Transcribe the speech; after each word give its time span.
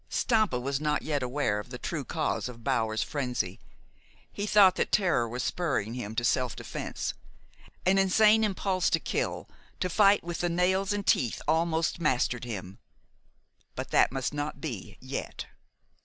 Stampa 0.09 0.59
was 0.59 0.81
not 0.81 1.03
yet 1.03 1.21
aware 1.21 1.59
of 1.59 1.69
the 1.69 1.77
true 1.77 2.03
cause 2.03 2.49
of 2.49 2.63
Bower's 2.63 3.03
frenzy. 3.03 3.59
He 4.31 4.47
thought 4.47 4.73
that 4.77 4.91
terror 4.91 5.29
was 5.29 5.43
spurring 5.43 5.93
him 5.93 6.15
to 6.15 6.25
self 6.25 6.55
defense. 6.55 7.13
An 7.85 7.99
insane 7.99 8.43
impulse 8.43 8.89
to 8.89 8.99
kill, 8.99 9.47
to 9.79 9.91
fight 9.91 10.23
with 10.23 10.39
the 10.39 10.49
nails 10.49 10.91
and 10.91 11.05
teeth, 11.05 11.39
almost 11.47 11.99
mastered 11.99 12.45
him; 12.45 12.79
but 13.75 13.91
that 13.91 14.11
must 14.11 14.33
not 14.33 14.59
be 14.59 14.97
yet. 14.99 15.45